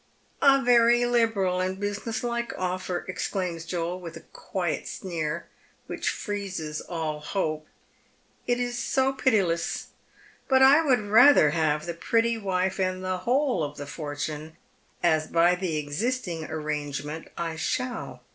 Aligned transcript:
"A 0.41 0.59
very 0.63 1.05
liberal 1.05 1.59
and 1.61 1.79
business 1.79 2.23
like 2.23 2.57
offer," 2.57 3.05
exclaims 3.07 3.65
Joel, 3.67 3.99
with 4.01 4.17
a 4.17 4.21
quiet 4.31 4.87
sneer, 4.87 5.45
which 5.85 6.09
freezes 6.09 6.81
all 6.81 7.19
hope. 7.19 7.67
It 8.47 8.59
is 8.59 8.79
so 8.79 9.13
pitiless!" 9.13 9.89
But 10.49 10.63
I 10.63 10.81
would 10.83 11.01
rather 11.01 11.51
have 11.51 11.85
the 11.85 11.93
pretty 11.93 12.35
wife 12.35 12.79
and 12.79 13.03
the 13.03 13.17
whole 13.19 13.63
of 13.63 13.77
the 13.77 13.85
fortune, 13.85 14.57
aa 15.03 15.27
by 15.31 15.53
the 15.53 15.77
existing 15.77 16.45
arrangement 16.45 17.27
I 17.37 17.55
shall. 17.55 18.23